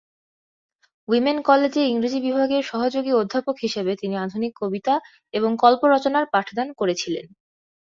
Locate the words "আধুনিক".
4.17-4.51